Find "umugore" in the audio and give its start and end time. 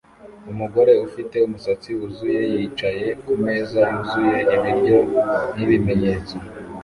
0.51-0.93